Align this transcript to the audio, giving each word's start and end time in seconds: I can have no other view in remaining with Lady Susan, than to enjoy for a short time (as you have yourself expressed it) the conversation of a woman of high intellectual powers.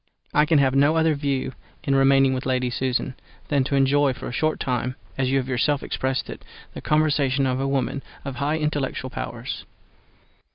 I 0.33 0.47
can 0.47 0.57
have 0.57 0.73
no 0.73 0.95
other 0.95 1.13
view 1.13 1.51
in 1.83 1.93
remaining 1.93 2.33
with 2.33 2.47
Lady 2.47 2.71
Susan, 2.71 3.13
than 3.49 3.63
to 3.65 3.75
enjoy 3.75 4.13
for 4.13 4.27
a 4.27 4.31
short 4.31 4.59
time 4.59 4.95
(as 5.15 5.29
you 5.29 5.37
have 5.37 5.47
yourself 5.47 5.83
expressed 5.83 6.27
it) 6.27 6.43
the 6.73 6.81
conversation 6.81 7.45
of 7.45 7.59
a 7.59 7.67
woman 7.67 8.01
of 8.25 8.37
high 8.37 8.57
intellectual 8.57 9.11
powers. 9.11 9.63